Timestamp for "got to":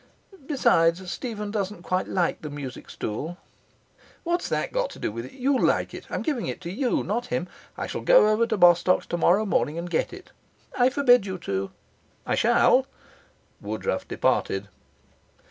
4.71-4.97